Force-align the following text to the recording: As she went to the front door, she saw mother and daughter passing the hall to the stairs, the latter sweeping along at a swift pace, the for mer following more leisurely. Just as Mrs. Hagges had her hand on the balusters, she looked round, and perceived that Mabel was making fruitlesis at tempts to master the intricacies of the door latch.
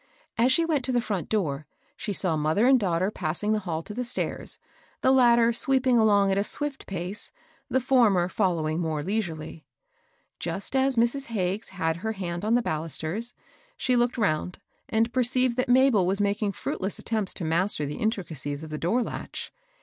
As 0.35 0.51
she 0.51 0.65
went 0.65 0.83
to 0.85 0.91
the 0.91 0.99
front 0.99 1.29
door, 1.29 1.67
she 1.95 2.11
saw 2.11 2.35
mother 2.35 2.65
and 2.65 2.79
daughter 2.79 3.11
passing 3.11 3.53
the 3.53 3.59
hall 3.59 3.83
to 3.83 3.93
the 3.93 4.03
stairs, 4.03 4.57
the 5.01 5.11
latter 5.11 5.53
sweeping 5.53 5.99
along 5.99 6.31
at 6.31 6.39
a 6.39 6.43
swift 6.43 6.87
pace, 6.87 7.29
the 7.69 7.79
for 7.79 8.09
mer 8.09 8.27
following 8.27 8.79
more 8.79 9.03
leisurely. 9.03 9.63
Just 10.39 10.75
as 10.75 10.95
Mrs. 10.95 11.25
Hagges 11.25 11.69
had 11.69 11.97
her 11.97 12.13
hand 12.13 12.43
on 12.43 12.55
the 12.55 12.63
balusters, 12.63 13.35
she 13.77 13.95
looked 13.95 14.17
round, 14.17 14.57
and 14.89 15.13
perceived 15.13 15.55
that 15.57 15.69
Mabel 15.69 16.07
was 16.07 16.19
making 16.19 16.53
fruitlesis 16.53 16.97
at 17.01 17.05
tempts 17.05 17.33
to 17.35 17.45
master 17.45 17.85
the 17.85 17.97
intricacies 17.97 18.63
of 18.63 18.71
the 18.71 18.79
door 18.79 19.03
latch. 19.03 19.53